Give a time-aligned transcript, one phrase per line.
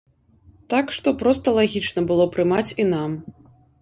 [0.73, 3.11] Так што, проста лагічна было прымаць і нам.